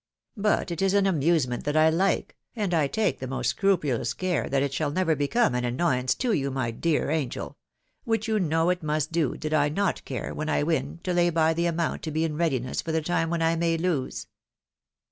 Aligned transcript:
But 0.37 0.71
it 0.71 0.81
is 0.81 0.95
an 0.95 1.05
amusement 1.05 1.63
that 1.65 1.77
I 1.77 1.91
like, 1.91 2.35
and 2.55 2.73
I 2.73 2.87
take 2.87 3.19
the 3.19 3.27
most 3.27 3.49
scrupulous 3.49 4.15
care 4.15 4.49
that 4.49 4.63
it 4.63 4.73
shall 4.73 4.89
never 4.89 5.15
become 5.15 5.53
any 5.53 5.67
annoyance 5.67 6.15
to 6.15 6.33
you, 6.33 6.49
my 6.49 6.71
dear 6.71 7.11
angel! 7.11 7.55
which 8.03 8.27
you 8.27 8.39
know 8.39 8.71
it 8.71 8.81
must 8.81 9.11
do, 9.11 9.37
did 9.37 9.53
I 9.53 9.69
not 9.69 9.97
take 9.97 10.05
care, 10.05 10.33
when 10.33 10.49
I 10.49 10.63
win, 10.63 11.01
to 11.03 11.13
lay 11.13 11.29
by 11.29 11.53
the 11.53 11.67
amount 11.67 12.01
to 12.01 12.09
be 12.11 12.23
in 12.23 12.35
readiness 12.35 12.81
for 12.81 12.91
the 12.91 13.03
time 13.03 13.29
when 13.29 13.43
I 13.43 13.55
may 13.55 13.77
lose." 13.77 14.25